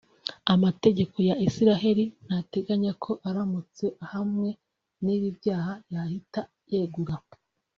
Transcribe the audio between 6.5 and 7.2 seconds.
yegura